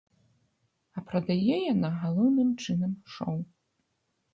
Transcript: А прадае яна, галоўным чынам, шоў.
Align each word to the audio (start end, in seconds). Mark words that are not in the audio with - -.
А 0.99 1.03
прадае 1.11 1.57
яна, 1.73 1.95
галоўным 2.01 2.49
чынам, 2.67 3.01
шоў. 3.17 3.37